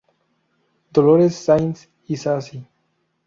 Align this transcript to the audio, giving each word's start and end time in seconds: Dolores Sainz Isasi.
Dolores 0.91 1.35
Sainz 1.45 1.87
Isasi. 2.09 2.65